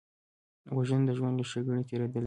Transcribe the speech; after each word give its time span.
وژنه 0.75 1.03
د 1.07 1.11
ژوند 1.17 1.35
له 1.39 1.43
ښېګڼې 1.49 1.83
تېرېدل 1.89 2.11
دي 2.13 2.19